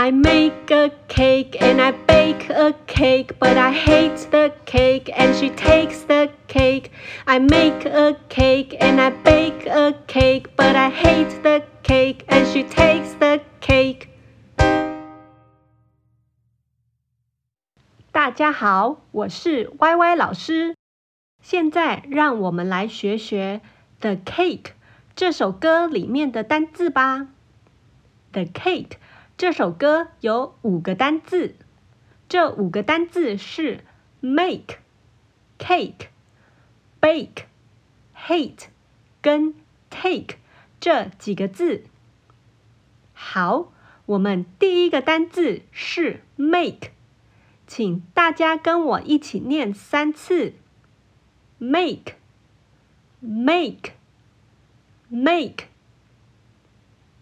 [0.00, 5.34] I make a cake and I bake a cake, but I hate the cake and
[5.34, 6.90] she takes the cake.
[7.24, 12.46] I make a cake and I bake a cake, but I hate the cake and
[12.46, 14.08] she takes the cake.
[18.12, 20.74] 大家好，我是 Y Y 老师。
[21.42, 23.60] 现在让我们来学学《
[24.00, 24.64] The Cake》
[25.14, 27.28] 这首歌里面的单字吧。
[28.32, 28.96] The Cake。
[29.41, 31.55] 这首歌有五个单字，
[32.29, 33.83] 这五个单字是
[34.19, 34.77] make、
[35.57, 36.09] cake、
[37.01, 37.45] bake、
[38.15, 38.65] hate
[39.19, 39.55] 跟
[39.89, 40.35] take
[40.79, 41.85] 这几个字。
[43.13, 43.71] 好，
[44.05, 46.91] 我们第一个单字是 make，
[47.65, 50.53] 请大家跟我一起念三次
[51.57, 52.13] ：make、
[53.19, 53.93] make、
[55.09, 55.65] make、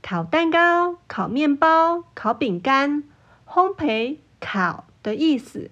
[0.09, 3.03] 烤蛋糕、烤面包、烤饼干，
[3.45, 5.69] 烘焙、烤的意思。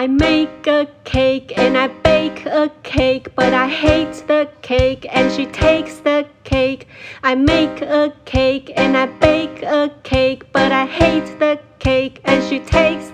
[0.02, 5.30] I make a cake and I bake a cake, but I hate the cake and
[5.30, 6.88] she takes the cake.
[7.22, 12.42] I make a cake and I bake a cake, but I hate the cake and
[12.48, 13.11] she takes.